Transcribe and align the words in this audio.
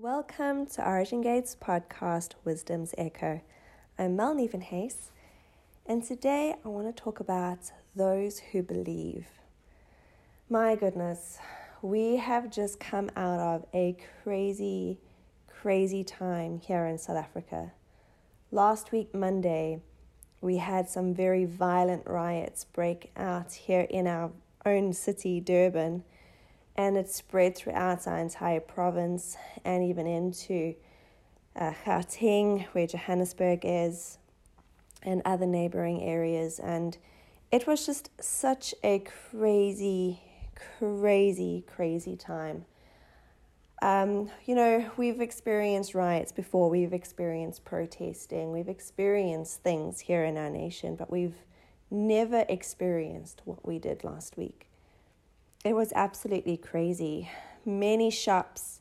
Welcome 0.00 0.66
to 0.66 0.88
Origin 0.88 1.22
Gates 1.22 1.56
podcast, 1.60 2.34
Wisdom's 2.44 2.94
Echo. 2.96 3.40
I'm 3.98 4.14
Mel 4.14 4.32
Nevenhace, 4.32 5.10
and 5.86 6.04
today 6.04 6.54
I 6.64 6.68
want 6.68 6.86
to 6.86 7.02
talk 7.02 7.18
about 7.18 7.72
those 7.96 8.38
who 8.38 8.62
believe. 8.62 9.26
My 10.48 10.76
goodness, 10.76 11.40
we 11.82 12.14
have 12.14 12.48
just 12.48 12.78
come 12.78 13.10
out 13.16 13.40
of 13.40 13.66
a 13.74 13.96
crazy, 14.22 15.00
crazy 15.48 16.04
time 16.04 16.60
here 16.60 16.86
in 16.86 16.96
South 16.96 17.16
Africa. 17.16 17.72
Last 18.52 18.92
week, 18.92 19.12
Monday, 19.12 19.80
we 20.40 20.58
had 20.58 20.88
some 20.88 21.12
very 21.12 21.44
violent 21.44 22.06
riots 22.06 22.66
break 22.66 23.10
out 23.16 23.52
here 23.52 23.88
in 23.90 24.06
our 24.06 24.30
own 24.64 24.92
city, 24.92 25.40
Durban 25.40 26.04
and 26.78 26.96
it 26.96 27.10
spread 27.10 27.56
throughout 27.56 28.06
our 28.06 28.18
entire 28.18 28.60
province 28.60 29.36
and 29.64 29.82
even 29.82 30.06
into 30.06 30.76
uh, 31.56 31.72
Gauteng, 31.84 32.66
where 32.68 32.86
Johannesburg 32.86 33.62
is, 33.64 34.18
and 35.02 35.20
other 35.24 35.44
neighboring 35.44 36.00
areas. 36.02 36.60
And 36.60 36.96
it 37.50 37.66
was 37.66 37.84
just 37.84 38.10
such 38.22 38.76
a 38.84 39.00
crazy, 39.00 40.20
crazy, 40.78 41.64
crazy 41.66 42.16
time. 42.16 42.64
Um, 43.82 44.30
you 44.46 44.54
know, 44.54 44.88
we've 44.96 45.20
experienced 45.20 45.96
riots 45.96 46.30
before, 46.30 46.70
we've 46.70 46.92
experienced 46.92 47.64
protesting, 47.64 48.52
we've 48.52 48.68
experienced 48.68 49.62
things 49.62 50.00
here 50.00 50.24
in 50.24 50.36
our 50.36 50.50
nation, 50.50 50.94
but 50.94 51.10
we've 51.10 51.36
never 51.90 52.44
experienced 52.48 53.42
what 53.44 53.66
we 53.66 53.80
did 53.80 54.04
last 54.04 54.36
week. 54.36 54.67
It 55.64 55.74
was 55.74 55.92
absolutely 55.94 56.56
crazy. 56.56 57.30
Many 57.64 58.10
shops 58.10 58.80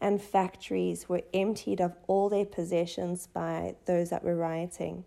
and 0.00 0.20
factories 0.20 1.08
were 1.08 1.22
emptied 1.32 1.80
of 1.80 1.96
all 2.06 2.28
their 2.28 2.44
possessions 2.44 3.28
by 3.28 3.76
those 3.86 4.10
that 4.10 4.24
were 4.24 4.36
rioting. 4.36 5.04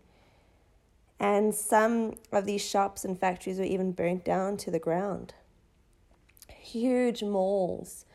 And 1.18 1.54
some 1.54 2.14
of 2.32 2.46
these 2.46 2.62
shops 2.62 3.04
and 3.04 3.18
factories 3.18 3.58
were 3.58 3.64
even 3.64 3.92
burnt 3.92 4.24
down 4.24 4.56
to 4.58 4.70
the 4.70 4.78
ground. 4.78 5.34
Huge 6.48 7.22
malls, 7.22 8.06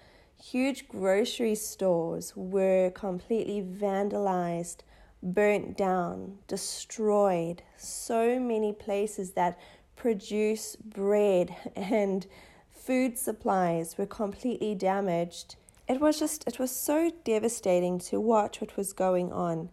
huge 0.42 0.88
grocery 0.88 1.56
stores 1.56 2.34
were 2.36 2.90
completely 2.90 3.62
vandalized, 3.62 4.78
burnt 5.22 5.78
down, 5.78 6.40
destroyed. 6.48 7.62
So 7.78 8.40
many 8.40 8.74
places 8.74 9.32
that 9.34 9.60
produce 9.96 10.76
bread 10.76 11.56
and 11.76 12.26
food 12.86 13.18
supplies 13.18 13.98
were 13.98 14.06
completely 14.06 14.76
damaged. 14.76 15.56
It 15.88 16.00
was 16.00 16.20
just, 16.20 16.48
it 16.48 16.60
was 16.60 16.72
so 16.72 17.12
devastating 17.24 17.98
to 18.00 18.20
watch 18.20 18.62
what 18.62 18.78
was 18.78 18.94
going 18.94 19.32
on 19.32 19.70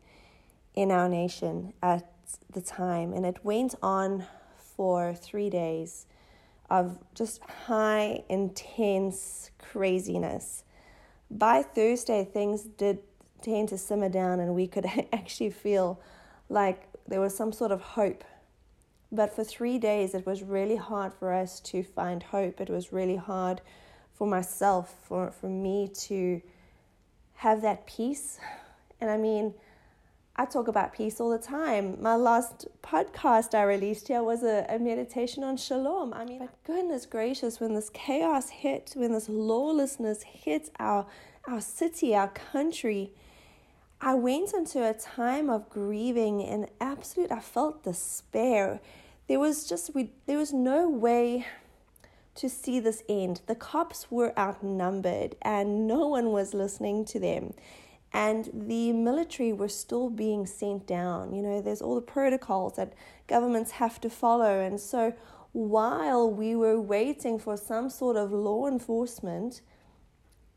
in 0.75 0.91
our 0.91 1.09
nation 1.09 1.75
at 1.83 2.11
the 2.51 2.63
time. 2.63 3.13
And 3.13 3.27
it 3.27 3.45
went 3.45 3.75
on 3.83 4.25
for 4.57 5.15
three 5.15 5.51
days 5.51 6.07
of 6.71 6.99
just 7.15 7.43
high, 7.67 8.25
intense 8.31 9.51
craziness. 9.59 10.65
By 11.31 11.63
Thursday, 11.63 12.25
things 12.25 12.63
did 12.63 13.01
tend 13.43 13.69
to 13.71 13.79
simmer 13.79 14.09
down, 14.09 14.41
and 14.41 14.55
we 14.55 14.67
could 14.67 14.87
actually 15.13 15.51
feel 15.51 16.01
like 16.49 16.89
there 17.07 17.21
was 17.21 17.37
some 17.37 17.53
sort 17.53 17.73
of 17.73 17.83
hope 17.83 18.25
but 19.13 19.37
for 19.37 19.45
three 19.45 19.79
days, 19.79 20.15
it 20.15 20.25
was 20.27 20.43
really 20.43 20.77
hard 20.77 21.13
for 21.13 21.35
us 21.35 21.61
to 21.61 21.83
find 21.83 22.23
hope. 22.23 22.61
It 22.61 22.71
was 22.71 22.93
really 22.93 23.17
hard 23.17 23.61
for 24.15 24.27
myself, 24.27 24.95
for, 25.03 25.31
for 25.31 25.49
me 25.49 25.91
to 26.07 26.41
have 27.35 27.61
that 27.61 27.87
peace. 27.87 28.39
And 29.01 29.11
I 29.11 29.19
mean, 29.19 29.53
I 30.35 30.47
talk 30.47 30.67
about 30.67 30.95
peace 30.95 31.21
all 31.21 31.29
the 31.29 31.39
time. 31.39 32.01
My 32.01 32.17
last 32.17 32.67
podcast 32.83 33.55
I 33.55 33.65
released 33.65 34.09
here 34.09 34.23
was 34.23 34.43
a, 34.43 34.65
a 34.71 34.79
meditation 34.79 35.45
on 35.45 35.59
shalom. 35.59 36.15
I 36.15 36.25
mean, 36.25 36.39
but 36.39 36.65
goodness 36.65 37.05
gracious, 37.05 37.61
when 37.61 37.75
this 37.75 37.91
chaos 37.91 38.49
hit, 38.49 38.95
when 38.97 39.13
this 39.13 39.29
lawlessness 39.29 40.23
hit 40.23 40.71
our, 40.81 41.07
our 41.47 41.61
city, 41.61 42.15
our 42.15 42.29
country, 42.29 43.13
I 44.01 44.15
went 44.15 44.55
into 44.55 44.89
a 44.89 44.95
time 44.95 45.51
of 45.51 45.69
grieving 45.69 46.43
and 46.43 46.67
absolute, 46.81 47.31
I 47.31 47.41
felt 47.41 47.85
despair 47.85 48.81
there 49.29 49.39
was 49.39 49.69
just 49.69 49.95
we 49.95 50.13
there 50.27 50.39
was 50.39 50.53
no 50.53 50.89
way 50.89 51.47
to 52.35 52.49
see 52.49 52.81
this 52.81 53.03
end. 53.09 53.43
The 53.47 53.55
cops 53.55 54.11
were 54.11 54.37
outnumbered 54.39 55.37
and 55.43 55.87
no 55.87 56.09
one 56.09 56.33
was 56.33 56.55
listening 56.55 57.05
to 57.07 57.21
them. 57.21 57.53
And 58.13 58.51
the 58.53 58.93
military 58.93 59.53
were 59.53 59.69
still 59.69 60.11
being 60.11 60.47
sent 60.47 60.87
down. 60.87 61.35
You 61.35 61.43
know, 61.43 61.61
there's 61.63 61.81
all 61.81 61.95
the 61.95 62.03
protocols 62.03 62.77
that 62.77 62.93
governments 63.27 63.73
have 63.73 64.01
to 64.03 64.11
follow. 64.11 64.61
And 64.61 64.79
so 64.79 65.15
while 65.53 66.31
we 66.31 66.55
were 66.55 66.81
waiting 66.81 67.39
for 67.39 67.57
some 67.57 67.89
sort 67.89 68.17
of 68.17 68.33
law 68.33 68.67
enforcement 68.67 69.63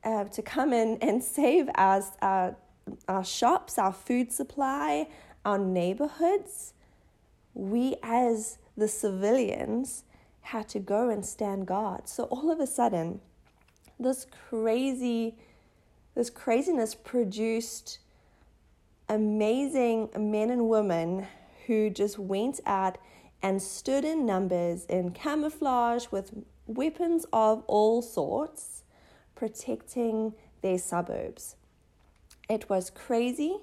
uh, 0.04 0.26
to 0.26 0.42
come 0.42 0.74
in 0.74 0.98
and 1.02 1.24
save 1.24 1.70
us, 1.76 2.12
our, 2.22 2.58
our 3.08 3.24
shops, 3.24 3.78
our 3.78 3.94
food 3.94 4.32
supply, 4.32 5.08
our 5.46 5.58
neighborhoods, 5.58 6.74
we 7.56 7.96
as 8.04 8.60
the 8.78 8.88
civilians 8.88 10.04
had 10.42 10.68
to 10.70 10.80
go 10.80 11.10
and 11.10 11.26
stand 11.26 11.66
guard. 11.66 12.08
So 12.08 12.26
all 12.26 12.52
of 12.52 12.60
a 12.60 12.68
sudden, 12.68 13.22
this 14.00 14.28
crazy, 14.50 15.36
this 16.14 16.30
craziness 16.30 16.94
produced 16.94 17.98
amazing 19.10 20.10
men 20.18 20.52
and 20.52 20.70
women 20.70 21.26
who 21.66 21.90
just 21.90 22.20
went 22.20 22.60
out 22.66 22.98
and 23.42 23.62
stood 23.62 24.06
in 24.06 24.26
numbers 24.26 24.86
in 24.86 25.12
camouflage 25.12 26.08
with 26.12 26.32
weapons 26.68 27.26
of 27.32 27.64
all 27.68 28.02
sorts, 28.02 28.84
protecting 29.36 30.34
their 30.62 30.78
suburbs. 30.78 31.56
It 32.50 32.70
was 32.70 32.90
crazy. 32.90 33.58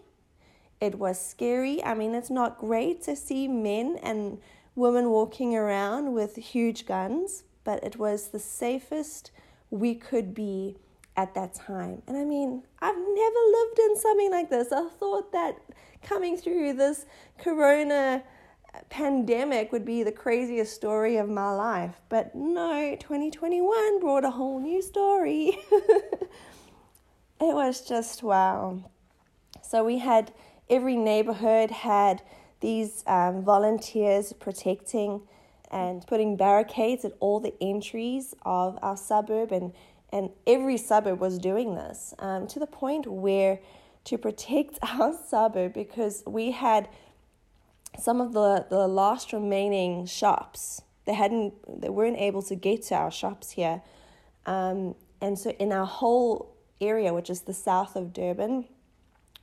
It 0.82 0.98
was 0.98 1.24
scary. 1.24 1.80
I 1.84 1.94
mean, 1.94 2.12
it's 2.12 2.28
not 2.28 2.58
great 2.58 3.02
to 3.02 3.14
see 3.14 3.46
men 3.46 4.00
and 4.02 4.38
women 4.74 5.10
walking 5.10 5.54
around 5.54 6.12
with 6.12 6.34
huge 6.34 6.86
guns, 6.86 7.44
but 7.62 7.84
it 7.84 7.98
was 7.98 8.28
the 8.28 8.40
safest 8.40 9.30
we 9.70 9.94
could 9.94 10.34
be 10.34 10.76
at 11.16 11.34
that 11.34 11.54
time. 11.54 12.02
And 12.08 12.16
I 12.16 12.24
mean, 12.24 12.64
I've 12.80 12.96
never 12.96 13.38
lived 13.52 13.78
in 13.78 13.96
something 13.96 14.32
like 14.32 14.50
this. 14.50 14.72
I 14.72 14.88
thought 14.88 15.30
that 15.30 15.56
coming 16.02 16.36
through 16.36 16.72
this 16.72 17.06
corona 17.38 18.24
pandemic 18.88 19.70
would 19.70 19.84
be 19.84 20.02
the 20.02 20.10
craziest 20.10 20.74
story 20.74 21.16
of 21.16 21.28
my 21.28 21.52
life. 21.52 22.00
But 22.08 22.34
no, 22.34 22.96
2021 22.98 24.00
brought 24.00 24.24
a 24.24 24.30
whole 24.30 24.58
new 24.58 24.82
story. 24.82 25.58
it 25.70 27.54
was 27.54 27.86
just 27.86 28.24
wow. 28.24 28.90
So 29.62 29.84
we 29.84 29.98
had 29.98 30.32
every 30.72 30.96
neighborhood 30.96 31.70
had 31.70 32.22
these 32.60 33.04
um, 33.06 33.44
volunteers 33.44 34.32
protecting 34.32 35.20
and 35.70 36.06
putting 36.06 36.36
barricades 36.36 37.04
at 37.04 37.12
all 37.20 37.38
the 37.40 37.54
entries 37.60 38.34
of 38.42 38.78
our 38.82 38.96
suburb 38.96 39.52
and 39.52 39.72
and 40.14 40.28
every 40.46 40.76
suburb 40.76 41.20
was 41.20 41.38
doing 41.38 41.74
this 41.74 42.12
um, 42.18 42.46
to 42.46 42.58
the 42.58 42.66
point 42.66 43.06
where 43.06 43.58
to 44.04 44.18
protect 44.18 44.78
our 44.82 45.14
suburb 45.28 45.74
because 45.74 46.22
we 46.26 46.50
had 46.50 46.88
some 47.98 48.20
of 48.20 48.32
the, 48.32 48.66
the 48.70 48.88
last 48.88 49.32
remaining 49.32 50.06
shops 50.06 50.82
they 51.04 51.14
hadn't 51.14 51.52
they 51.82 51.90
weren't 51.90 52.18
able 52.18 52.42
to 52.42 52.54
get 52.54 52.82
to 52.82 52.94
our 52.94 53.10
shops 53.10 53.50
here. 53.50 53.82
Um, 54.46 54.94
and 55.20 55.38
so 55.38 55.50
in 55.50 55.72
our 55.72 55.86
whole 55.86 56.56
area 56.80 57.12
which 57.12 57.28
is 57.28 57.42
the 57.42 57.54
south 57.54 57.94
of 57.96 58.12
durban 58.12 58.64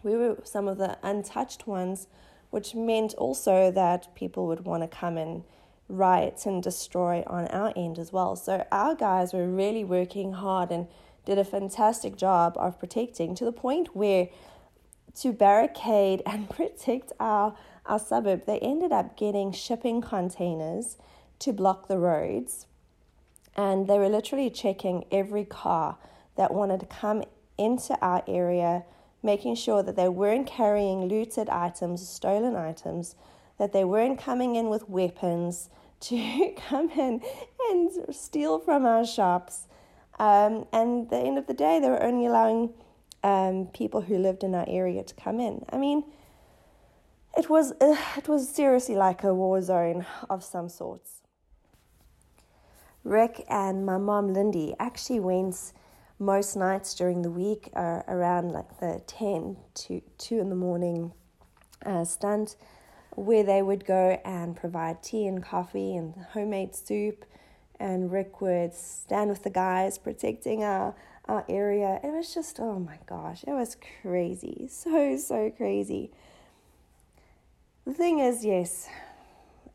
we 0.04 0.16
were 0.16 0.38
some 0.44 0.68
of 0.68 0.78
the 0.78 0.98
untouched 1.04 1.68
ones, 1.68 2.08
which 2.50 2.76
meant 2.76 3.14
also 3.16 3.72
that 3.72 4.14
people 4.16 4.48
would 4.48 4.66
want 4.66 4.84
to 4.84 4.88
come 4.88 5.18
and 5.18 5.44
riot 5.88 6.46
and 6.46 6.62
destroy 6.62 7.24
on 7.28 7.48
our 7.48 7.74
end 7.76 7.98
as 7.98 8.14
well. 8.14 8.36
So 8.36 8.66
our 8.72 8.96
guys 8.96 9.34
were 9.34 9.48
really 9.48 9.84
working 9.84 10.34
hard 10.34 10.72
and 10.72 10.88
did 11.26 11.38
a 11.38 11.44
fantastic 11.44 12.16
job 12.16 12.54
of 12.58 12.80
protecting 12.80 13.36
to 13.36 13.46
the 13.46 13.52
point 13.52 13.96
where 13.96 14.30
to 15.22 15.34
barricade 15.34 16.22
and 16.26 16.50
protect 16.58 17.12
our 17.20 17.56
our 17.90 18.00
suburb, 18.00 18.46
they 18.46 18.60
ended 18.60 18.92
up 18.92 19.18
getting 19.18 19.52
shipping 19.52 20.00
containers 20.00 20.98
to 21.40 21.52
block 21.52 21.88
the 21.88 21.98
roads. 21.98 22.68
And 23.58 23.88
they 23.88 23.98
were 23.98 24.10
literally 24.10 24.52
checking 24.52 25.06
every 25.12 25.44
car 25.44 25.98
that 26.38 26.54
wanted 26.54 26.82
to 26.82 26.86
come 26.86 27.24
into 27.58 27.98
our 28.00 28.24
area 28.28 28.84
making 29.22 29.56
sure 29.56 29.84
that 29.84 29.96
they 29.96 30.08
weren't 30.08 30.48
carrying 30.48 31.08
looted 31.08 31.50
items, 31.50 32.08
stolen 32.08 32.56
items, 32.56 33.16
that 33.58 33.74
they 33.74 33.84
weren't 33.84 34.20
coming 34.20 34.56
in 34.56 34.70
with 34.70 34.90
weapons 34.90 35.70
to 36.00 36.54
come 36.68 36.90
in 36.92 37.22
and 37.70 38.16
steal 38.16 38.60
from 38.60 38.86
our 38.86 39.06
shops. 39.06 39.68
Um, 40.18 40.66
and 40.72 41.04
at 41.04 41.10
the 41.10 41.18
end 41.18 41.38
of 41.38 41.48
the 41.48 41.54
day, 41.54 41.80
they 41.80 41.90
were 41.90 42.02
only 42.02 42.26
allowing 42.26 42.74
um, 43.24 43.68
people 43.74 44.02
who 44.02 44.18
lived 44.18 44.44
in 44.44 44.56
our 44.56 44.66
area 44.68 45.04
to 45.04 45.14
come 45.16 45.40
in. 45.40 45.66
I 45.72 45.78
mean, 45.78 46.04
it 47.38 47.50
was 47.50 47.74
uh, 47.80 47.96
it 48.18 48.28
was 48.28 48.50
seriously 48.50 48.96
like 48.96 49.24
a 49.24 49.34
war 49.34 49.62
zone 49.62 50.06
of 50.30 50.44
some 50.44 50.70
sorts. 50.70 51.22
Rick 53.04 53.46
and 53.50 53.86
my 53.86 53.98
mom 53.98 54.34
Lindy 54.34 54.76
actually 54.80 55.20
went 55.20 55.74
most 56.20 56.56
nights 56.56 56.94
during 56.94 57.22
the 57.22 57.32
week 57.32 57.70
are 57.74 58.04
around 58.08 58.52
like 58.52 58.80
the 58.80 59.02
10 59.08 59.56
to 59.74 60.02
2 60.18 60.40
in 60.40 60.50
the 60.50 60.56
morning 60.56 61.14
uh, 61.86 62.04
stunt 62.04 62.58
where 63.16 63.44
they 63.44 63.62
would 63.62 63.86
go 63.86 64.20
and 64.26 64.56
provide 64.56 65.02
tea 65.02 65.26
and 65.26 65.42
coffee 65.42 65.96
and 65.96 66.14
homemade 66.34 66.76
soup 66.76 67.26
and 67.80 68.12
Rick 68.12 68.42
would 68.42 68.74
stand 68.74 69.30
with 69.30 69.44
the 69.44 69.50
guys 69.50 69.98
protecting 69.98 70.64
our, 70.64 70.94
our 71.26 71.46
area. 71.48 72.00
It 72.04 72.12
was 72.12 72.34
just, 72.34 72.60
oh 72.60 72.78
my 72.80 73.00
gosh, 73.06 73.44
it 73.48 73.52
was 73.52 73.78
crazy. 74.02 74.68
So, 74.70 75.18
so 75.18 75.50
crazy. 75.56 76.12
The 77.86 77.94
thing 77.94 78.20
is, 78.20 78.44
yes, 78.44 78.90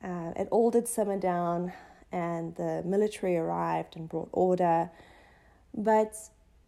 uh, 0.02 0.32
it 0.37 0.49
all 0.50 0.70
did 0.70 0.87
simmer 0.87 1.19
down 1.19 1.73
and 2.12 2.55
the 2.56 2.82
military 2.85 3.37
arrived 3.37 3.97
and 3.97 4.08
brought 4.08 4.29
order. 4.32 4.90
But 5.73 6.14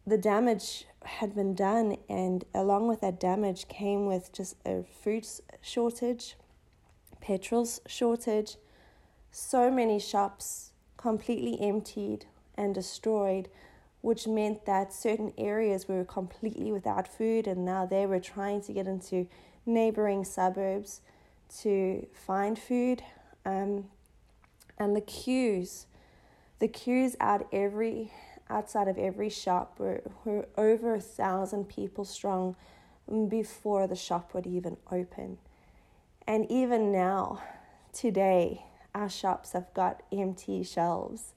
the 0.06 0.19
damage 0.19 0.87
had 1.05 1.35
been 1.35 1.55
done, 1.55 1.97
and 2.08 2.44
along 2.55 2.88
with 2.88 3.00
that 3.00 3.19
damage 3.19 3.69
came 3.69 4.06
with 4.06 4.32
just 4.32 4.56
a 4.64 4.85
food 5.03 5.26
shortage, 5.61 6.37
petrol 7.20 7.69
shortage, 7.87 8.56
so 9.31 9.70
many 9.70 9.99
shops 9.99 10.73
completely 10.97 11.61
emptied 11.61 12.26
and 12.56 12.75
destroyed, 12.75 13.49
which 14.00 14.26
meant 14.26 14.64
that 14.64 14.93
certain 14.93 15.32
areas 15.37 15.88
were 15.88 16.05
completely 16.05 16.70
without 16.70 17.08
food, 17.08 17.47
and 17.47 17.64
now 17.64 17.85
they 17.85 18.06
were 18.06 18.20
trying 18.20 18.61
to 18.62 18.73
get 18.73 18.87
into 18.87 19.26
neighboring 19.67 20.25
suburbs 20.25 21.00
to 21.61 22.06
find 22.14 22.58
food. 22.58 23.03
Um, 23.44 23.87
and 24.79 24.94
the 24.94 25.00
queues, 25.00 25.87
the 26.58 26.69
queues 26.69 27.17
out 27.20 27.49
every 27.53 28.12
outside 28.48 28.88
of 28.88 28.98
every 28.98 29.28
shop 29.28 29.78
were, 29.78 30.02
were 30.25 30.46
over 30.56 30.94
a 30.94 31.00
thousand 31.00 31.69
people 31.69 32.04
strong 32.04 32.56
before 33.28 33.87
the 33.87 33.96
shop 33.96 34.34
would 34.34 34.46
even 34.46 34.76
open. 34.90 35.38
And 36.26 36.50
even 36.50 36.90
now, 36.93 37.43
today, 37.93 38.64
our 38.94 39.08
shops 39.08 39.52
have 39.52 39.72
got 39.75 40.02
empty 40.12 40.62
shelves. 40.62 41.34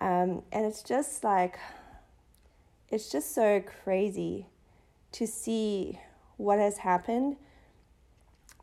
Um, 0.00 0.42
and 0.52 0.66
it's 0.66 0.82
just 0.82 1.22
like, 1.22 1.58
it's 2.90 3.10
just 3.10 3.34
so 3.34 3.60
crazy 3.60 4.46
to 5.12 5.26
see 5.26 6.00
what 6.36 6.58
has 6.58 6.78
happened 6.78 7.36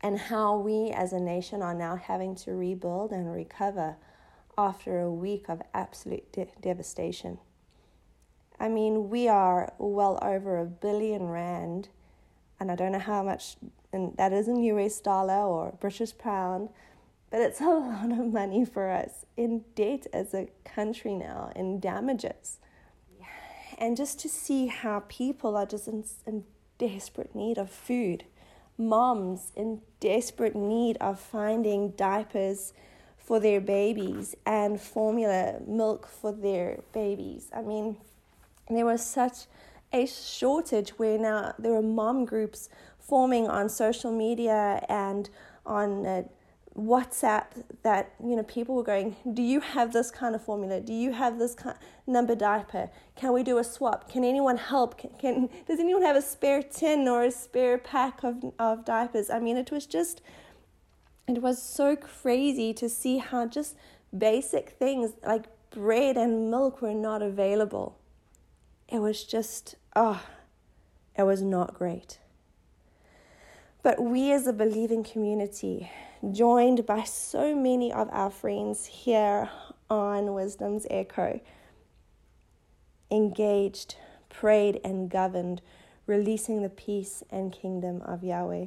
and 0.02 0.18
how 0.18 0.58
we 0.58 0.90
as 0.90 1.12
a 1.12 1.20
nation 1.20 1.62
are 1.62 1.74
now 1.74 1.96
having 1.96 2.34
to 2.34 2.52
rebuild 2.52 3.12
and 3.12 3.32
recover 3.32 3.96
after 4.58 5.00
a 5.00 5.10
week 5.10 5.48
of 5.48 5.62
absolute 5.74 6.30
de- 6.32 6.48
devastation. 6.60 7.38
I 8.58 8.68
mean, 8.68 9.10
we 9.10 9.28
are 9.28 9.72
well 9.78 10.18
over 10.22 10.58
a 10.58 10.64
billion 10.64 11.28
rand, 11.28 11.88
and 12.58 12.70
I 12.70 12.74
don't 12.74 12.92
know 12.92 12.98
how 12.98 13.22
much, 13.22 13.56
and 13.92 14.16
that 14.16 14.32
is 14.32 14.48
in 14.48 14.62
US 14.62 15.00
dollar 15.00 15.34
or 15.34 15.72
British 15.80 16.16
pound, 16.16 16.70
but 17.30 17.40
it's 17.40 17.60
a 17.60 17.64
lot 17.64 18.10
of 18.10 18.32
money 18.32 18.64
for 18.64 18.90
us 18.90 19.26
in 19.36 19.64
debt 19.74 20.06
as 20.12 20.32
a 20.32 20.48
country 20.64 21.14
now, 21.14 21.52
in 21.54 21.80
damages. 21.80 22.58
And 23.78 23.96
just 23.96 24.18
to 24.20 24.28
see 24.28 24.68
how 24.68 25.04
people 25.08 25.54
are 25.56 25.66
just 25.66 25.86
in, 25.86 26.04
in 26.26 26.44
desperate 26.78 27.34
need 27.34 27.58
of 27.58 27.70
food, 27.70 28.24
moms 28.78 29.52
in 29.54 29.82
desperate 30.00 30.54
need 30.54 30.96
of 30.98 31.20
finding 31.20 31.90
diapers 31.90 32.72
for 33.18 33.40
their 33.40 33.60
babies 33.60 34.34
and 34.46 34.80
formula 34.80 35.56
milk 35.66 36.06
for 36.06 36.32
their 36.32 36.80
babies. 36.92 37.50
I 37.54 37.62
mean, 37.62 37.96
there 38.70 38.86
was 38.86 39.04
such 39.04 39.46
a 39.92 40.06
shortage 40.06 40.90
where 40.90 41.18
now 41.18 41.54
there 41.58 41.74
are 41.74 41.82
mom 41.82 42.24
groups 42.24 42.68
forming 42.98 43.46
on 43.48 43.68
social 43.68 44.10
media 44.10 44.84
and 44.88 45.30
on 45.64 46.04
uh, 46.04 46.22
WhatsApp 46.76 47.46
that 47.82 48.12
you 48.22 48.36
know 48.36 48.42
people 48.42 48.74
were 48.74 48.82
going, 48.82 49.16
do 49.32 49.42
you 49.42 49.60
have 49.60 49.92
this 49.92 50.10
kind 50.10 50.34
of 50.34 50.44
formula? 50.44 50.80
Do 50.80 50.92
you 50.92 51.12
have 51.12 51.38
this 51.38 51.54
kind 51.54 51.76
number 52.06 52.34
diaper? 52.34 52.90
Can 53.14 53.32
we 53.32 53.42
do 53.42 53.58
a 53.58 53.64
swap? 53.64 54.10
Can 54.10 54.24
anyone 54.24 54.58
help? 54.58 54.98
Can, 54.98 55.10
can 55.18 55.48
does 55.66 55.80
anyone 55.80 56.02
have 56.02 56.16
a 56.16 56.22
spare 56.22 56.62
tin 56.62 57.08
or 57.08 57.24
a 57.24 57.30
spare 57.30 57.78
pack 57.78 58.22
of 58.22 58.44
of 58.58 58.84
diapers? 58.84 59.30
I 59.30 59.38
mean, 59.38 59.56
it 59.56 59.70
was 59.70 59.86
just 59.86 60.20
it 61.26 61.40
was 61.40 61.62
so 61.62 61.96
crazy 61.96 62.74
to 62.74 62.88
see 62.88 63.18
how 63.18 63.46
just 63.46 63.76
basic 64.16 64.70
things 64.70 65.12
like 65.24 65.46
bread 65.70 66.16
and 66.16 66.50
milk 66.50 66.82
were 66.82 66.94
not 66.94 67.22
available 67.22 67.98
it 68.88 68.98
was 69.00 69.24
just, 69.24 69.76
oh, 69.94 70.22
it 71.16 71.24
was 71.24 71.42
not 71.42 71.74
great. 71.74 72.18
But 73.82 74.00
we 74.02 74.32
as 74.32 74.46
a 74.46 74.52
believing 74.52 75.04
community, 75.04 75.90
joined 76.32 76.86
by 76.86 77.04
so 77.04 77.54
many 77.54 77.92
of 77.92 78.08
our 78.10 78.30
friends 78.30 78.86
here 78.86 79.50
on 79.88 80.34
Wisdom's 80.34 80.86
Echo, 80.90 81.40
engaged, 83.10 83.96
prayed, 84.28 84.80
and 84.84 85.08
governed, 85.08 85.62
releasing 86.06 86.62
the 86.62 86.68
peace 86.68 87.22
and 87.30 87.52
kingdom 87.52 88.02
of 88.02 88.24
Yahweh. 88.24 88.66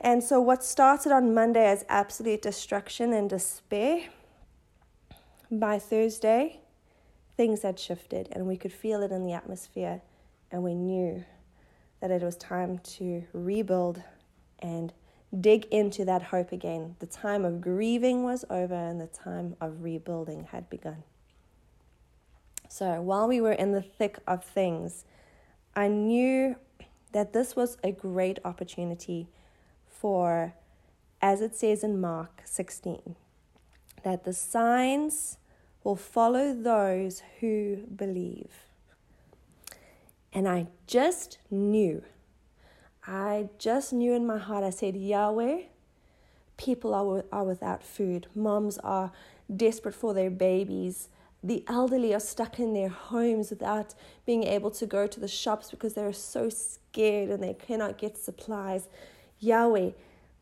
And 0.00 0.22
so, 0.22 0.40
what 0.40 0.62
started 0.62 1.10
on 1.10 1.34
Monday 1.34 1.66
as 1.66 1.84
absolute 1.88 2.42
destruction 2.42 3.12
and 3.12 3.28
despair, 3.30 4.08
by 5.50 5.78
Thursday, 5.78 6.60
things 7.36 7.62
had 7.62 7.78
shifted 7.78 8.28
and 8.32 8.46
we 8.46 8.56
could 8.56 8.72
feel 8.72 9.02
it 9.02 9.10
in 9.10 9.24
the 9.24 9.32
atmosphere 9.32 10.00
and 10.50 10.62
we 10.62 10.74
knew 10.74 11.24
that 12.00 12.10
it 12.10 12.22
was 12.22 12.36
time 12.36 12.78
to 12.78 13.24
rebuild 13.32 14.02
and 14.60 14.92
dig 15.40 15.64
into 15.66 16.04
that 16.04 16.22
hope 16.22 16.52
again. 16.52 16.96
The 17.00 17.06
time 17.06 17.44
of 17.44 17.60
grieving 17.60 18.22
was 18.22 18.44
over 18.50 18.74
and 18.74 19.00
the 19.00 19.06
time 19.06 19.56
of 19.60 19.82
rebuilding 19.82 20.48
had 20.52 20.70
begun. 20.70 21.02
So 22.68 23.00
while 23.00 23.28
we 23.28 23.40
were 23.40 23.52
in 23.52 23.72
the 23.72 23.82
thick 23.82 24.18
of 24.26 24.44
things, 24.44 25.04
I 25.74 25.88
knew 25.88 26.56
that 27.12 27.32
this 27.32 27.56
was 27.56 27.78
a 27.82 27.92
great 27.92 28.38
opportunity 28.44 29.28
for, 29.86 30.54
as 31.22 31.40
it 31.40 31.54
says 31.54 31.84
in 31.84 32.00
Mark 32.00 32.42
16, 32.44 33.16
that 34.02 34.24
the 34.24 34.32
signs 34.32 35.38
will 35.84 35.96
follow 35.96 36.54
those 36.54 37.22
who 37.40 37.76
believe. 37.94 38.50
And 40.32 40.48
I 40.48 40.66
just 40.88 41.38
knew, 41.50 42.02
I 43.06 43.50
just 43.58 43.92
knew 43.92 44.14
in 44.14 44.26
my 44.26 44.38
heart, 44.38 44.64
I 44.64 44.70
said, 44.70 44.96
Yahweh, 44.96 45.60
people 46.56 46.94
are, 46.94 47.24
are 47.30 47.44
without 47.44 47.82
food. 47.84 48.26
Moms 48.34 48.78
are 48.78 49.12
desperate 49.54 49.94
for 49.94 50.14
their 50.14 50.30
babies. 50.30 51.08
The 51.42 51.62
elderly 51.68 52.14
are 52.14 52.20
stuck 52.20 52.58
in 52.58 52.72
their 52.72 52.88
homes 52.88 53.50
without 53.50 53.94
being 54.24 54.44
able 54.44 54.70
to 54.72 54.86
go 54.86 55.06
to 55.06 55.20
the 55.20 55.28
shops 55.28 55.70
because 55.70 55.92
they're 55.92 56.12
so 56.12 56.48
scared 56.48 57.28
and 57.28 57.42
they 57.42 57.54
cannot 57.54 57.98
get 57.98 58.16
supplies. 58.16 58.88
Yahweh, 59.38 59.90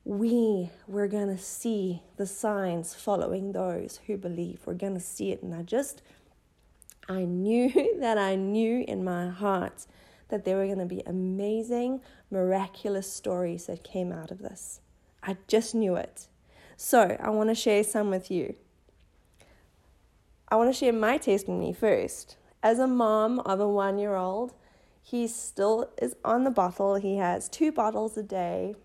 we 0.04 0.70
we're 0.88 1.08
going 1.08 1.28
to 1.28 1.42
see 1.42 2.02
the 2.16 2.26
signs 2.26 2.94
following 2.94 3.52
those 3.52 4.00
who 4.06 4.16
believe. 4.16 4.60
We're 4.66 4.74
going 4.74 4.94
to 4.94 5.00
see 5.00 5.30
it. 5.30 5.42
And 5.42 5.54
i 5.54 5.62
just 5.62 6.02
i 7.08 7.24
knew 7.24 7.96
that 8.00 8.18
i 8.18 8.34
knew 8.34 8.84
in 8.86 9.04
my 9.04 9.28
heart 9.28 9.86
that 10.28 10.44
there 10.44 10.56
were 10.56 10.66
going 10.66 10.78
to 10.78 10.86
be 10.86 11.02
amazing 11.06 12.00
miraculous 12.30 13.12
stories 13.12 13.66
that 13.66 13.84
came 13.84 14.10
out 14.10 14.30
of 14.30 14.38
this. 14.38 14.80
I 15.22 15.36
just 15.46 15.74
knew 15.74 15.94
it. 15.96 16.26
So 16.76 17.16
i 17.20 17.30
want 17.30 17.50
to 17.50 17.54
share 17.54 17.84
some 17.84 18.10
with 18.10 18.30
you. 18.30 18.56
I 20.48 20.56
want 20.56 20.68
to 20.72 20.78
share 20.78 20.92
my 20.92 21.16
testimony 21.18 21.72
first. 21.72 22.36
As 22.62 22.78
a 22.78 22.86
mom 22.86 23.40
of 23.40 23.60
a 23.60 23.68
one 23.68 23.98
year 23.98 24.16
old 24.16 24.54
he 25.04 25.26
still 25.26 25.90
is 26.00 26.14
on 26.24 26.44
the 26.44 26.50
bottle. 26.50 26.94
He 26.94 27.16
has 27.16 27.48
two 27.48 27.72
bottles 27.72 28.16
a 28.16 28.22
day 28.22 28.76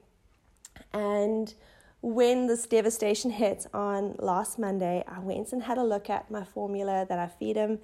and 0.93 1.53
when 2.01 2.47
this 2.47 2.65
devastation 2.65 3.31
hit 3.31 3.65
on 3.73 4.15
last 4.19 4.59
Monday, 4.59 5.03
I 5.07 5.19
went 5.19 5.51
and 5.51 5.63
had 5.63 5.77
a 5.77 5.83
look 5.83 6.09
at 6.09 6.29
my 6.29 6.43
formula 6.43 7.05
that 7.09 7.19
I 7.19 7.27
feed 7.27 7.55
him, 7.55 7.79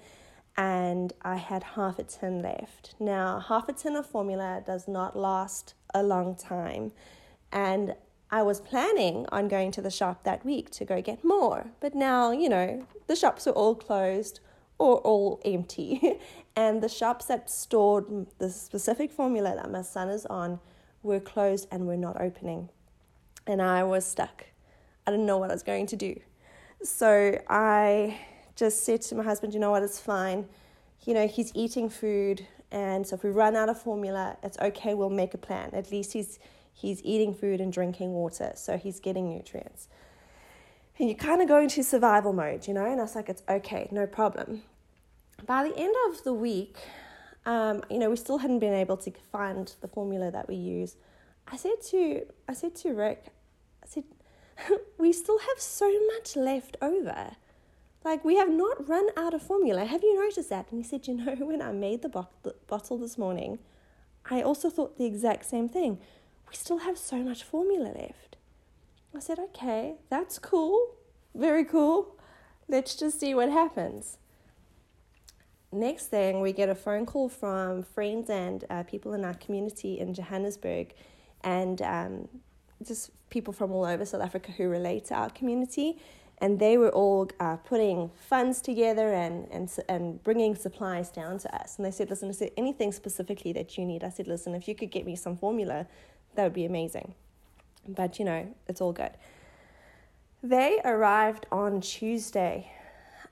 and 0.56 1.12
I 1.22 1.36
had 1.36 1.62
half 1.62 1.98
a 1.98 2.04
tin 2.04 2.40
left. 2.40 2.94
Now, 3.00 3.40
half 3.40 3.68
a 3.68 3.72
tin 3.72 3.96
of 3.96 4.06
formula 4.06 4.62
does 4.64 4.86
not 4.86 5.16
last 5.16 5.74
a 5.92 6.02
long 6.02 6.36
time, 6.36 6.92
and 7.52 7.94
I 8.30 8.42
was 8.42 8.60
planning 8.60 9.26
on 9.30 9.48
going 9.48 9.70
to 9.72 9.82
the 9.82 9.90
shop 9.90 10.24
that 10.24 10.44
week 10.44 10.70
to 10.72 10.84
go 10.84 11.02
get 11.02 11.24
more, 11.24 11.66
but 11.80 11.94
now, 11.94 12.30
you 12.30 12.48
know, 12.48 12.86
the 13.06 13.16
shops 13.16 13.46
are 13.46 13.52
all 13.52 13.74
closed, 13.74 14.40
or 14.78 14.98
all 14.98 15.40
empty. 15.44 16.18
and 16.56 16.82
the 16.82 16.88
shops 16.88 17.26
that 17.26 17.50
stored 17.50 18.26
the 18.38 18.50
specific 18.50 19.10
formula 19.10 19.54
that 19.56 19.70
my 19.70 19.82
son 19.82 20.08
is 20.08 20.26
on 20.26 20.60
were 21.02 21.20
closed 21.20 21.68
and 21.70 21.86
were 21.86 21.96
not 21.96 22.20
opening. 22.20 22.68
And 23.46 23.60
I 23.60 23.84
was 23.84 24.04
stuck. 24.04 24.46
I 25.06 25.10
didn't 25.10 25.26
know 25.26 25.38
what 25.38 25.50
I 25.50 25.54
was 25.54 25.62
going 25.62 25.86
to 25.86 25.96
do. 25.96 26.18
So 26.82 27.40
I 27.48 28.18
just 28.56 28.84
said 28.84 29.02
to 29.02 29.14
my 29.14 29.24
husband, 29.24 29.54
you 29.54 29.60
know 29.60 29.70
what, 29.70 29.82
it's 29.82 30.00
fine. 30.00 30.46
You 31.04 31.14
know, 31.14 31.26
he's 31.26 31.52
eating 31.54 31.88
food. 31.88 32.46
And 32.70 33.06
so 33.06 33.16
if 33.16 33.22
we 33.22 33.30
run 33.30 33.56
out 33.56 33.68
of 33.68 33.80
formula, 33.80 34.36
it's 34.42 34.58
okay, 34.58 34.94
we'll 34.94 35.10
make 35.10 35.34
a 35.34 35.38
plan. 35.38 35.70
At 35.72 35.90
least 35.90 36.12
he's 36.12 36.38
he's 36.72 37.00
eating 37.04 37.32
food 37.32 37.60
and 37.60 37.72
drinking 37.72 38.12
water, 38.12 38.52
so 38.56 38.76
he's 38.76 38.98
getting 38.98 39.28
nutrients. 39.28 39.88
And 40.98 41.08
you 41.08 41.14
kind 41.14 41.40
of 41.40 41.48
go 41.48 41.60
into 41.60 41.82
survival 41.82 42.32
mode, 42.32 42.66
you 42.66 42.74
know, 42.74 42.84
and 42.84 43.00
I 43.00 43.04
was 43.04 43.14
like, 43.14 43.28
it's 43.28 43.42
okay, 43.48 43.88
no 43.90 44.06
problem. 44.06 44.62
By 45.46 45.68
the 45.68 45.76
end 45.76 45.94
of 46.08 46.24
the 46.24 46.32
week, 46.32 46.76
um, 47.46 47.82
you 47.90 47.98
know, 47.98 48.10
we 48.10 48.16
still 48.16 48.38
hadn't 48.38 48.60
been 48.60 48.74
able 48.74 48.96
to 48.98 49.12
find 49.30 49.72
the 49.80 49.88
formula 49.88 50.30
that 50.30 50.48
we 50.48 50.54
use. 50.56 50.96
I 51.48 51.56
said 51.56 51.80
to 51.90 52.26
I 52.48 52.54
said 52.54 52.74
to 52.76 52.92
Rick, 52.92 53.26
I 53.82 53.86
said, 53.86 54.04
we 54.98 55.12
still 55.12 55.38
have 55.38 55.58
so 55.58 55.92
much 56.14 56.36
left 56.36 56.76
over. 56.80 57.36
Like 58.04 58.24
we 58.24 58.36
have 58.36 58.50
not 58.50 58.88
run 58.88 59.08
out 59.16 59.34
of 59.34 59.42
formula. 59.42 59.84
Have 59.84 60.02
you 60.02 60.14
noticed 60.14 60.50
that? 60.50 60.70
And 60.70 60.82
he 60.82 60.88
said, 60.88 61.06
you 61.06 61.14
know, 61.14 61.34
when 61.38 61.62
I 61.62 61.72
made 61.72 62.02
the, 62.02 62.08
bo- 62.08 62.28
the 62.42 62.54
bottle 62.66 62.98
this 62.98 63.16
morning, 63.16 63.58
I 64.30 64.42
also 64.42 64.70
thought 64.70 64.98
the 64.98 65.06
exact 65.06 65.46
same 65.46 65.68
thing. 65.68 65.98
We 66.48 66.54
still 66.54 66.78
have 66.78 66.98
so 66.98 67.16
much 67.16 67.42
formula 67.42 67.92
left. 67.96 68.36
I 69.14 69.20
said, 69.20 69.38
okay, 69.38 69.94
that's 70.10 70.38
cool, 70.38 70.96
very 71.34 71.64
cool. 71.64 72.16
Let's 72.68 72.96
just 72.96 73.20
see 73.20 73.34
what 73.34 73.48
happens 73.48 74.18
next 75.74 76.06
thing, 76.06 76.40
we 76.40 76.52
get 76.52 76.68
a 76.68 76.74
phone 76.74 77.04
call 77.04 77.28
from 77.28 77.82
friends 77.82 78.30
and 78.30 78.64
uh, 78.70 78.82
people 78.84 79.12
in 79.12 79.24
our 79.24 79.34
community 79.34 79.98
in 79.98 80.14
Johannesburg, 80.14 80.94
and 81.44 81.80
um, 81.82 82.28
just 82.84 83.10
people 83.30 83.52
from 83.52 83.70
all 83.72 83.84
over 83.84 84.04
South 84.04 84.22
Africa 84.22 84.52
who 84.52 84.68
relate 84.68 85.04
to 85.06 85.14
our 85.14 85.30
community. 85.30 85.98
And 86.38 86.58
they 86.58 86.76
were 86.76 86.90
all 86.90 87.30
uh, 87.38 87.56
putting 87.56 88.10
funds 88.16 88.60
together 88.60 89.12
and, 89.12 89.46
and, 89.52 89.70
and 89.88 90.22
bringing 90.24 90.56
supplies 90.56 91.10
down 91.10 91.38
to 91.38 91.54
us. 91.54 91.76
And 91.76 91.86
they 91.86 91.92
said, 91.92 92.10
Listen, 92.10 92.28
is 92.28 92.38
there 92.38 92.50
anything 92.56 92.90
specifically 92.90 93.52
that 93.52 93.78
you 93.78 93.84
need? 93.84 94.02
I 94.02 94.08
said, 94.10 94.26
Listen, 94.26 94.54
if 94.54 94.66
you 94.66 94.74
could 94.74 94.90
get 94.90 95.06
me 95.06 95.14
some 95.14 95.36
formula, 95.36 95.86
that 96.34 96.42
would 96.42 96.52
be 96.52 96.64
amazing. 96.64 97.14
But, 97.86 98.18
you 98.18 98.24
know, 98.24 98.52
it's 98.66 98.80
all 98.80 98.92
good. 98.92 99.12
They 100.42 100.80
arrived 100.84 101.46
on 101.52 101.80
Tuesday 101.80 102.70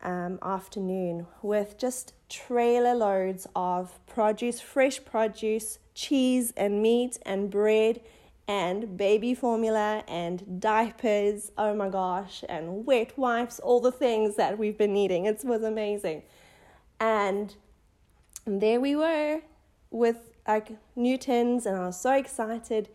um, 0.03 0.39
afternoon 0.43 1.27
with 1.43 1.77
just 1.79 2.15
trailer 2.29 2.95
loads 2.95 3.47
of 3.55 3.99
produce, 4.07 4.61
fresh 4.61 5.05
produce, 5.05 5.79
cheese 5.95 6.53
and 6.57 6.83
meat 6.83 7.19
and 7.25 7.51
bread 7.51 8.01
and 8.49 8.97
baby 8.97 9.35
formula 9.35 10.05
and 10.09 10.61
diapers. 10.61 11.53
Oh 11.57 11.75
my 11.75 11.89
gosh, 11.89 12.45
and 12.49 12.85
wet 12.85 13.17
wipes, 13.17 13.59
all 13.61 13.81
the 13.81 13.93
things 13.93 14.37
that 14.37 14.59
we've 14.59 14.77
been 14.77 14.93
needing. 14.93 15.27
It 15.27 15.43
was 15.45 15.63
amazing. 15.63 16.23
And 16.99 17.55
there 18.45 18.81
we 18.81 18.97
were 18.97 19.41
with 19.91 20.33
like 20.47 20.77
new 20.97 21.17
tins, 21.17 21.67
and 21.67 21.77
I 21.77 21.87
was 21.87 22.01
so 22.01 22.13
excited. 22.13 22.89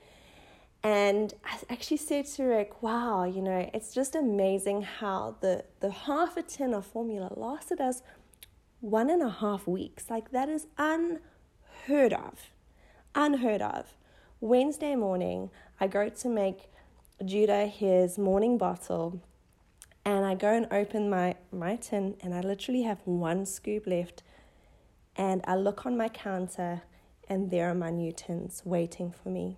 And 0.84 1.34
I 1.44 1.58
actually 1.74 1.98
said 1.98 2.25
to 2.27 2.44
Rick, 2.44 2.84
wow, 2.84 3.24
you 3.24 3.42
know, 3.42 3.70
it's 3.74 3.94
just 3.94 4.16
amazing 4.16 4.84
how 4.84 5.36
the, 5.42 5.66
the 5.80 5.92
half 5.92 6.38
a 6.38 6.44
tin 6.44 6.74
of 6.74 6.86
formula 6.86 7.34
lasted 7.36 7.82
us 7.82 8.01
one 8.80 9.10
and 9.10 9.24
a 9.24 9.30
half 9.30 9.68
weeks. 9.68 10.10
Like, 10.10 10.32
that 10.32 10.50
is 10.50 10.68
unheard 10.77 12.13
of. 12.13 12.51
Unheard 13.20 13.64
of. 13.64 13.96
Wednesday 14.42 14.96
morning, 14.96 15.50
I 15.80 15.88
go 15.88 16.08
to 16.08 16.30
make 16.30 16.70
Judah 17.26 17.66
his 17.66 18.20
morning 18.20 18.60
bottle, 18.60 19.20
and 20.06 20.24
I 20.24 20.36
go 20.36 20.54
and 20.54 20.68
open 20.70 21.10
my, 21.10 21.34
my 21.52 21.78
tin, 21.78 22.16
and 22.22 22.32
I 22.36 22.42
literally 22.42 22.84
have 22.84 23.00
one 23.06 23.48
scoop 23.48 23.88
left. 23.88 24.22
And 25.16 25.42
I 25.48 25.56
look 25.56 25.84
on 25.84 25.98
my 25.98 26.10
counter, 26.10 26.84
and 27.28 27.50
there 27.50 27.68
are 27.72 27.74
my 27.74 27.90
new 27.90 28.12
tins 28.12 28.62
waiting 28.64 29.12
for 29.12 29.30
me. 29.30 29.58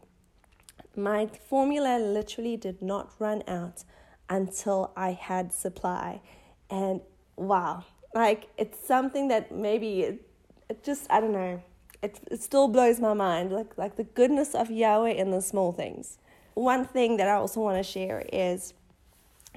My 0.95 1.27
formula 1.27 1.99
literally 1.99 2.55
did 2.55 2.81
not 2.81 3.11
run 3.19 3.43
out 3.45 3.83
until 4.29 4.93
I 4.95 5.11
had 5.11 5.51
supply. 5.51 6.21
And 6.69 7.01
wow, 7.35 7.83
like 8.15 8.51
it's 8.57 8.79
something 8.87 9.27
that 9.27 9.51
maybe 9.51 10.03
it, 10.03 10.21
it 10.69 10.81
just, 10.81 11.07
I 11.11 11.19
don't 11.19 11.33
know, 11.33 11.61
it, 12.01 12.19
it 12.31 12.41
still 12.41 12.67
blows 12.67 12.99
my 12.99 13.13
mind. 13.13 13.51
Like, 13.51 13.77
like 13.77 13.95
the 13.95 14.03
goodness 14.03 14.55
of 14.55 14.71
Yahweh 14.71 15.11
in 15.11 15.31
the 15.31 15.41
small 15.41 15.71
things. 15.71 16.17
One 16.53 16.85
thing 16.85 17.17
that 17.17 17.27
I 17.27 17.33
also 17.33 17.61
want 17.61 17.77
to 17.77 17.83
share 17.83 18.25
is 18.31 18.73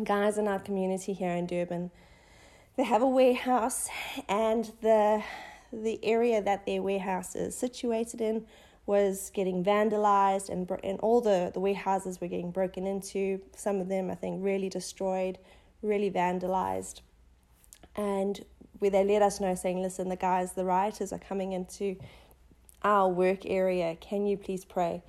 guys 0.02 0.38
in 0.38 0.48
our 0.48 0.58
community 0.58 1.12
here 1.12 1.32
in 1.32 1.46
Durban, 1.46 1.90
they 2.76 2.84
have 2.84 3.02
a 3.02 3.06
warehouse 3.06 3.88
and 4.28 4.72
the 4.80 5.22
the 5.72 5.98
area 6.04 6.42
that 6.42 6.66
their 6.66 6.82
warehouse 6.82 7.34
is 7.34 7.56
situated 7.56 8.20
in 8.20 8.44
was 8.84 9.30
getting 9.32 9.64
vandalized 9.64 10.50
and, 10.50 10.70
and 10.82 10.98
all 11.00 11.20
the, 11.20 11.50
the 11.54 11.60
warehouses 11.60 12.20
were 12.20 12.26
getting 12.26 12.50
broken 12.50 12.86
into. 12.86 13.40
Some 13.56 13.80
of 13.80 13.88
them, 13.88 14.10
I 14.10 14.14
think, 14.14 14.44
really 14.44 14.68
destroyed, 14.68 15.38
really 15.80 16.10
vandalized. 16.10 17.00
And 17.96 18.44
where 18.80 18.90
they 18.90 19.04
let 19.04 19.22
us 19.22 19.40
know, 19.40 19.54
saying, 19.54 19.80
listen, 19.80 20.08
the 20.08 20.16
guys, 20.16 20.52
the 20.52 20.64
rioters 20.64 21.12
are 21.12 21.18
coming 21.18 21.52
into 21.52 21.96
our 22.84 23.08
work 23.08 23.46
area. 23.46 23.96
Can 24.00 24.26
you 24.26 24.36
please 24.36 24.64
pray? 24.64 25.02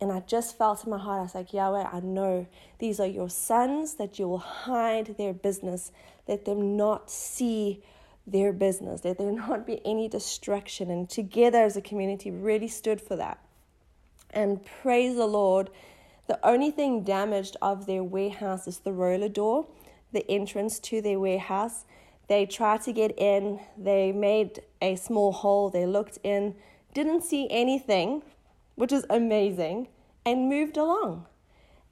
And 0.00 0.12
I 0.12 0.20
just 0.20 0.58
felt 0.58 0.84
in 0.84 0.90
my 0.90 0.98
heart, 0.98 1.20
I 1.20 1.22
was 1.22 1.34
like, 1.34 1.52
Yahweh, 1.52 1.88
I 1.90 2.00
know 2.00 2.46
these 2.78 3.00
are 3.00 3.06
your 3.06 3.30
sons, 3.30 3.94
that 3.94 4.18
you 4.18 4.28
will 4.28 4.38
hide 4.38 5.16
their 5.16 5.32
business, 5.32 5.92
let 6.28 6.44
them 6.44 6.76
not 6.76 7.10
see 7.10 7.82
their 8.26 8.52
business, 8.52 9.04
Let 9.04 9.18
there 9.18 9.32
not 9.48 9.66
be 9.66 9.80
any 9.84 10.08
distraction. 10.08 10.90
And 10.90 11.08
together 11.08 11.62
as 11.62 11.76
a 11.76 11.80
community, 11.80 12.30
really 12.30 12.68
stood 12.68 13.00
for 13.00 13.16
that. 13.16 13.38
And 14.30 14.64
praise 14.82 15.16
the 15.16 15.26
Lord, 15.26 15.70
the 16.26 16.44
only 16.46 16.70
thing 16.70 17.02
damaged 17.02 17.56
of 17.62 17.86
their 17.86 18.02
warehouse 18.02 18.66
is 18.66 18.78
the 18.78 18.92
roller 18.92 19.28
door, 19.28 19.66
the 20.12 20.28
entrance 20.30 20.78
to 20.80 21.00
their 21.00 21.20
warehouse. 21.20 21.84
They 22.28 22.46
tried 22.46 22.82
to 22.82 22.92
get 22.92 23.16
in, 23.18 23.60
they 23.76 24.10
made 24.10 24.62
a 24.80 24.96
small 24.96 25.32
hole, 25.32 25.68
they 25.68 25.86
looked 25.86 26.18
in, 26.22 26.54
didn't 26.94 27.22
see 27.22 27.46
anything, 27.50 28.22
which 28.76 28.92
is 28.92 29.04
amazing, 29.10 29.88
and 30.24 30.48
moved 30.48 30.76
along. 30.76 31.26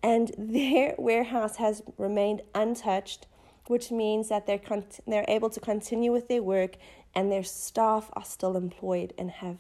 And 0.03 0.33
their 0.39 0.95
warehouse 0.99 1.57
has 1.57 1.83
remained 1.99 2.43
untouched 2.55 3.27
which 3.67 3.91
means 3.91 4.29
that 4.29 4.47
they're, 4.47 4.59
con- 4.59 4.85
they're 5.07 5.25
able 5.29 5.51
to 5.51 5.61
continue 5.61 6.13
with 6.13 6.29
their 6.29 6.43
work 6.43 6.77
and 7.15 7.31
their 7.31 7.43
staff 7.43 8.11
are 8.15 8.25
still 8.25 8.57
employed 8.57 9.13
and 9.17 9.31
have 9.31 9.59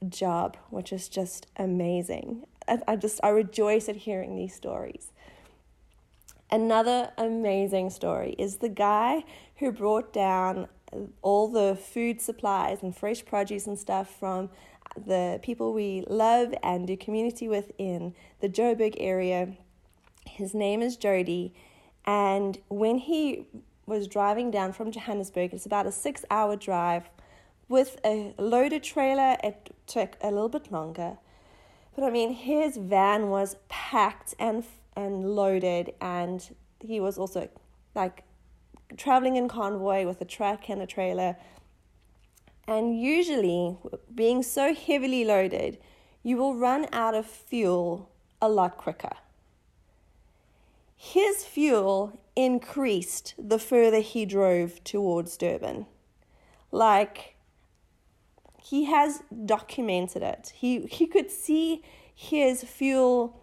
a 0.00 0.04
job, 0.04 0.56
which 0.70 0.92
is 0.92 1.08
just 1.08 1.46
amazing. 1.56 2.44
I, 2.66 2.78
I 2.88 2.96
just, 2.96 3.20
I 3.22 3.28
rejoice 3.28 3.88
at 3.88 3.96
hearing 3.96 4.36
these 4.36 4.54
stories. 4.54 5.12
Another 6.50 7.12
amazing 7.16 7.90
story 7.90 8.34
is 8.38 8.56
the 8.56 8.68
guy 8.68 9.24
who 9.56 9.72
brought 9.72 10.12
down 10.12 10.68
all 11.22 11.48
the 11.48 11.74
food 11.74 12.20
supplies 12.20 12.82
and 12.82 12.94
fresh 12.94 13.24
produce 13.24 13.66
and 13.66 13.78
stuff 13.78 14.14
from 14.18 14.50
the 14.96 15.40
people 15.42 15.72
we 15.72 16.04
love 16.08 16.54
and 16.62 16.86
do 16.86 16.96
community 16.96 17.48
with 17.48 17.72
in 17.78 18.14
the 18.40 18.48
Joburg 18.48 18.94
area. 18.98 19.56
His 20.26 20.54
name 20.54 20.82
is 20.82 20.96
Jody 20.96 21.54
and 22.04 22.58
when 22.68 22.98
he 22.98 23.46
was 23.86 24.08
driving 24.08 24.50
down 24.50 24.72
from 24.72 24.90
Johannesburg, 24.90 25.52
it's 25.52 25.66
about 25.66 25.86
a 25.86 25.92
six 25.92 26.24
hour 26.30 26.56
drive 26.56 27.08
with 27.68 27.98
a 28.04 28.34
loaded 28.38 28.82
trailer, 28.82 29.36
it 29.42 29.74
took 29.86 30.16
a 30.20 30.30
little 30.30 30.48
bit 30.48 30.70
longer. 30.70 31.18
But 31.94 32.04
I 32.04 32.10
mean, 32.10 32.32
his 32.32 32.76
van 32.76 33.28
was 33.28 33.56
packed 33.68 34.34
and 34.38 34.64
and 34.94 35.34
loaded, 35.34 35.94
and 36.00 36.54
he 36.80 37.00
was 37.00 37.16
also 37.18 37.48
like 37.94 38.24
traveling 38.96 39.36
in 39.36 39.48
convoy 39.48 40.06
with 40.06 40.20
a 40.20 40.24
truck 40.24 40.68
and 40.68 40.82
a 40.82 40.86
trailer. 40.86 41.36
And 42.72 43.00
usually, 43.00 43.76
being 44.14 44.42
so 44.42 44.74
heavily 44.74 45.24
loaded, 45.24 45.78
you 46.22 46.36
will 46.36 46.54
run 46.54 46.86
out 46.92 47.14
of 47.14 47.26
fuel 47.26 48.10
a 48.40 48.48
lot 48.48 48.76
quicker 48.76 49.16
his 51.04 51.44
fuel 51.44 52.20
increased 52.36 53.34
the 53.36 53.58
further 53.58 53.98
he 53.98 54.24
drove 54.24 54.82
towards 54.84 55.36
Durban. 55.36 55.86
Like, 56.70 57.34
he 58.62 58.84
has 58.84 59.20
documented 59.44 60.22
it. 60.22 60.52
He, 60.54 60.82
he 60.82 61.08
could 61.08 61.28
see 61.28 61.82
his 62.14 62.62
fuel 62.62 63.42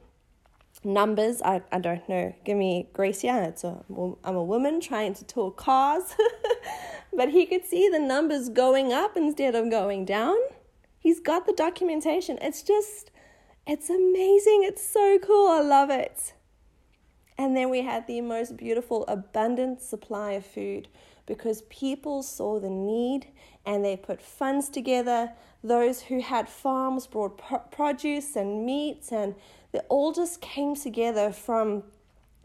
numbers. 0.85 1.41
I, 1.41 1.61
I 1.69 1.79
don't 1.79 2.07
know. 2.07 2.33
Give 2.45 2.57
me 2.57 2.87
grace 2.93 3.25
Yeah, 3.25 3.47
It's 3.47 3.65
a, 3.65 3.83
I'm 4.23 4.35
a 4.37 4.43
woman 4.43 4.79
trying 4.79 5.13
to 5.15 5.25
talk 5.25 5.57
cars. 5.57 6.15
but 7.13 7.29
he 7.29 7.45
could 7.45 7.65
see 7.65 7.89
the 7.89 7.99
numbers 7.99 8.49
going 8.49 8.93
up 8.93 9.17
instead 9.17 9.55
of 9.55 9.69
going 9.69 10.05
down. 10.05 10.37
He's 10.99 11.19
got 11.19 11.45
the 11.45 11.53
documentation. 11.53 12.37
It's 12.41 12.61
just, 12.61 13.11
it's 13.65 13.89
amazing. 13.89 14.63
It's 14.63 14.87
so 14.87 15.17
cool. 15.19 15.47
I 15.47 15.61
love 15.61 15.89
it. 15.89 16.33
And 17.37 17.55
then 17.55 17.69
we 17.69 17.81
had 17.81 18.05
the 18.05 18.19
most 18.19 18.57
beautiful, 18.57 19.05
abundant 19.07 19.81
supply 19.81 20.33
of 20.33 20.45
food 20.45 20.89
because 21.25 21.61
people 21.69 22.21
saw 22.21 22.59
the 22.59 22.69
need 22.69 23.27
and 23.65 23.85
they 23.85 23.95
put 23.95 24.21
funds 24.21 24.67
together. 24.67 25.31
Those 25.63 26.01
who 26.01 26.19
had 26.21 26.49
farms 26.49 27.07
brought 27.07 27.71
produce 27.71 28.35
and 28.35 28.65
meat, 28.65 29.07
and 29.11 29.35
they 29.71 29.79
all 29.89 30.11
just 30.11 30.41
came 30.41 30.75
together 30.75 31.31
from 31.31 31.83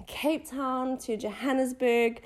Cape 0.07 0.49
Town 0.49 0.99
to 0.99 1.17
Johannesburg 1.17 2.23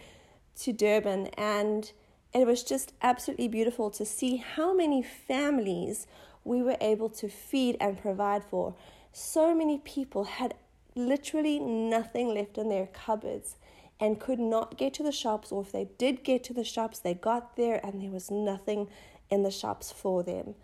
to 0.60 0.72
Durban. 0.72 1.28
And 1.38 1.90
it 2.34 2.46
was 2.46 2.62
just 2.62 2.92
absolutely 3.02 3.48
beautiful 3.48 3.90
to 3.90 4.04
see 4.04 4.36
how 4.36 4.74
many 4.74 5.02
families 5.02 6.06
we 6.44 6.62
were 6.62 6.76
able 6.80 7.08
to 7.08 7.28
feed 7.28 7.76
and 7.80 8.00
provide 8.00 8.44
for. 8.44 8.74
So 9.12 9.54
many 9.54 9.78
people 9.78 10.24
had 10.24 10.54
literally 10.94 11.58
nothing 11.58 12.28
left 12.28 12.58
in 12.58 12.68
their 12.68 12.86
cupboards 12.86 13.56
and 14.00 14.20
could 14.20 14.38
not 14.38 14.76
get 14.76 14.94
to 14.94 15.02
the 15.02 15.12
shops, 15.12 15.50
or 15.50 15.62
if 15.62 15.72
they 15.72 15.88
did 15.98 16.22
get 16.22 16.44
to 16.44 16.54
the 16.54 16.64
shops, 16.64 16.98
they 16.98 17.14
got 17.14 17.56
there 17.56 17.84
and 17.84 18.00
there 18.00 18.10
was 18.10 18.30
nothing 18.30 18.88
in 19.30 19.42
the 19.42 19.50
shops 19.50 19.90
for 19.90 20.22
them. 20.22 20.54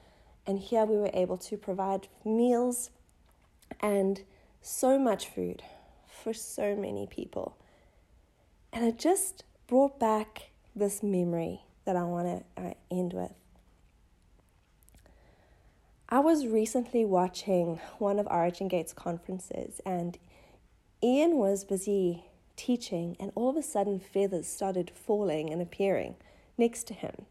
And 0.46 0.58
here 0.58 0.84
we 0.84 0.96
were 0.96 1.10
able 1.12 1.38
to 1.38 1.56
provide 1.56 2.08
meals 2.24 2.90
and 3.80 4.22
so 4.60 4.98
much 4.98 5.26
food 5.26 5.62
for 6.06 6.32
so 6.32 6.76
many 6.76 7.06
people. 7.06 7.56
And 8.72 8.84
it 8.84 8.98
just 8.98 9.44
brought 9.66 9.98
back 9.98 10.50
this 10.74 11.02
memory 11.02 11.62
that 11.84 11.96
I 11.96 12.04
want 12.04 12.44
to 12.56 12.62
uh, 12.62 12.74
end 12.90 13.12
with. 13.12 13.32
I 16.08 16.20
was 16.20 16.46
recently 16.46 17.04
watching 17.04 17.80
one 17.98 18.18
of 18.18 18.26
Origin 18.30 18.68
Gate's 18.68 18.92
conferences, 18.92 19.80
and 19.84 20.18
Ian 21.02 21.36
was 21.36 21.64
busy 21.64 22.24
teaching, 22.56 23.16
and 23.18 23.32
all 23.34 23.50
of 23.50 23.56
a 23.56 23.62
sudden, 23.62 23.98
feathers 23.98 24.46
started 24.46 24.90
falling 24.94 25.50
and 25.50 25.60
appearing 25.60 26.16
next 26.56 26.86
to 26.88 26.94
him. 26.94 27.26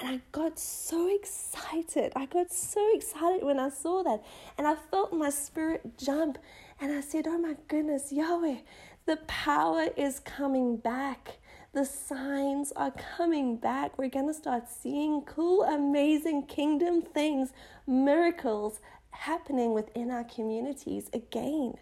And 0.00 0.08
I 0.08 0.20
got 0.32 0.58
so 0.58 1.14
excited. 1.14 2.12
I 2.16 2.26
got 2.26 2.50
so 2.50 2.94
excited 2.94 3.44
when 3.44 3.58
I 3.58 3.68
saw 3.68 4.02
that. 4.02 4.22
And 4.56 4.66
I 4.66 4.74
felt 4.74 5.12
my 5.12 5.30
spirit 5.30 5.98
jump. 5.98 6.38
And 6.80 6.92
I 6.92 7.00
said, 7.02 7.26
Oh 7.26 7.38
my 7.38 7.56
goodness, 7.68 8.10
Yahweh, 8.10 8.56
the 9.04 9.16
power 9.26 9.88
is 9.96 10.20
coming 10.20 10.76
back. 10.76 11.38
The 11.72 11.86
signs 11.86 12.70
are 12.76 12.92
coming 13.16 13.56
back. 13.56 13.96
We're 13.96 14.10
going 14.10 14.28
to 14.28 14.34
start 14.34 14.68
seeing 14.68 15.22
cool, 15.22 15.62
amazing 15.62 16.46
kingdom 16.46 17.00
things, 17.00 17.54
miracles 17.86 18.80
happening 19.10 19.72
within 19.72 20.10
our 20.10 20.24
communities 20.24 21.08
again. 21.14 21.74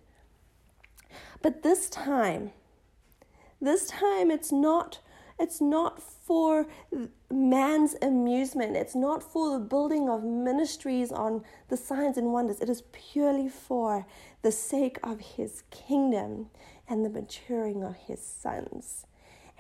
But 1.43 1.65
this 1.65 1.91
time, 1.91 2.53
this 3.61 3.89
time 3.89 4.31
it's 4.31 4.53
not 4.53 5.01
it's 5.41 5.61
not 5.61 6.03
for 6.03 6.67
man's 7.31 7.97
amusement. 8.03 8.77
It's 8.77 8.95
not 8.95 9.23
for 9.23 9.59
the 9.59 9.65
building 9.65 10.11
of 10.11 10.23
ministries 10.23 11.11
on 11.11 11.45
the 11.69 11.79
signs 11.79 12.19
and 12.19 12.31
wonders. 12.31 12.61
It 12.61 12.69
is 12.69 12.83
purely 12.93 13.49
for 13.49 14.07
the 14.43 14.53
sake 14.53 14.99
of 15.03 15.19
his 15.21 15.63
kingdom 15.71 16.51
and 16.87 17.07
the 17.07 17.09
maturing 17.09 17.83
of 17.83 17.97
his 17.97 18.23
sons. 18.23 19.07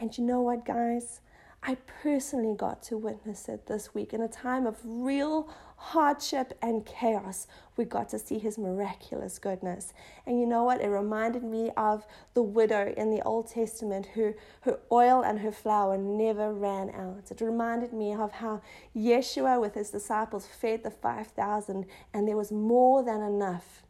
And 0.00 0.16
you 0.16 0.24
know 0.24 0.40
what, 0.40 0.64
guys? 0.64 1.20
I 1.62 1.76
personally 2.02 2.54
got 2.56 2.82
to 2.84 2.96
witness 2.96 3.46
it 3.46 3.66
this 3.66 3.94
week 3.94 4.14
in 4.14 4.22
a 4.22 4.28
time 4.28 4.66
of 4.66 4.78
real 4.82 5.52
hardship 5.76 6.56
and 6.62 6.86
chaos. 6.86 7.46
We 7.76 7.84
got 7.84 8.08
to 8.10 8.18
see 8.18 8.38
his 8.38 8.56
miraculous 8.56 9.38
goodness. 9.38 9.92
And 10.24 10.40
you 10.40 10.46
know 10.46 10.64
what? 10.64 10.80
It 10.80 10.88
reminded 10.88 11.44
me 11.44 11.70
of 11.76 12.06
the 12.32 12.42
widow 12.42 12.94
in 12.96 13.10
the 13.10 13.20
Old 13.22 13.50
Testament 13.50 14.06
who 14.14 14.32
her 14.62 14.78
oil 14.90 15.22
and 15.22 15.40
her 15.40 15.52
flour 15.52 15.98
never 15.98 16.50
ran 16.50 16.88
out. 16.90 17.30
It 17.30 17.42
reminded 17.42 17.92
me 17.92 18.14
of 18.14 18.32
how 18.32 18.62
Yeshua 18.96 19.60
with 19.60 19.74
his 19.74 19.90
disciples 19.90 20.46
fed 20.46 20.82
the 20.82 20.90
5,000 20.90 21.84
and 22.14 22.26
there 22.26 22.38
was 22.38 22.50
more 22.50 23.02
than 23.02 23.20
enough. 23.20 23.82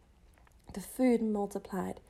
The 0.74 0.80
food 0.80 1.22
multiplied. 1.22 2.00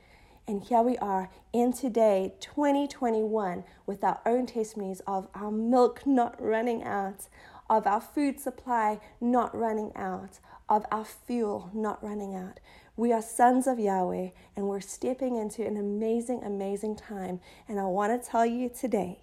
And 0.47 0.63
here 0.63 0.81
we 0.81 0.97
are 0.97 1.29
in 1.53 1.71
today, 1.71 2.33
2021, 2.39 3.63
with 3.85 4.03
our 4.03 4.19
own 4.25 4.47
testimonies 4.47 5.01
of 5.05 5.27
our 5.35 5.51
milk 5.51 6.05
not 6.05 6.41
running 6.41 6.83
out, 6.83 7.27
of 7.69 7.85
our 7.85 8.01
food 8.01 8.39
supply 8.39 8.99
not 9.21 9.55
running 9.55 9.91
out, 9.95 10.39
of 10.67 10.85
our 10.91 11.05
fuel 11.05 11.69
not 11.73 12.03
running 12.03 12.35
out. 12.35 12.59
We 12.97 13.13
are 13.13 13.21
sons 13.21 13.67
of 13.67 13.79
Yahweh 13.79 14.29
and 14.55 14.67
we're 14.67 14.81
stepping 14.81 15.35
into 15.35 15.65
an 15.65 15.77
amazing, 15.77 16.43
amazing 16.43 16.97
time. 16.97 17.39
And 17.67 17.79
I 17.79 17.85
want 17.85 18.21
to 18.21 18.29
tell 18.29 18.45
you 18.45 18.69
today 18.69 19.19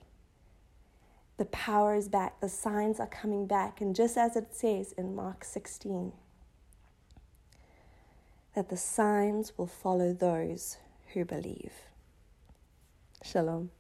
the 1.37 1.45
power 1.47 1.95
is 1.95 2.09
back, 2.09 2.41
the 2.41 2.49
signs 2.49 2.99
are 3.01 3.07
coming 3.07 3.47
back. 3.47 3.81
And 3.81 3.95
just 3.95 4.17
as 4.17 4.37
it 4.37 4.55
says 4.55 4.93
in 4.93 5.15
Mark 5.15 5.45
16, 5.45 6.13
that 8.55 8.69
the 8.69 8.77
signs 8.77 9.57
will 9.57 9.67
follow 9.67 10.13
those 10.13 10.79
who 11.13 11.25
believe. 11.25 11.73
Shalom. 13.23 13.71